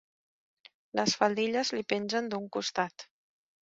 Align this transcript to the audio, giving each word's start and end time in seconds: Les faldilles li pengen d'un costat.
Les 1.01 1.15
faldilles 1.21 1.73
li 1.79 1.87
pengen 1.95 2.35
d'un 2.35 2.53
costat. 2.61 3.11